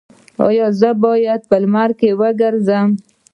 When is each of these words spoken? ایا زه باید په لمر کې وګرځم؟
ایا 0.47 0.67
زه 0.79 0.89
باید 1.03 1.41
په 1.49 1.55
لمر 1.63 1.89
کې 1.99 2.09
وګرځم؟ 2.21 2.89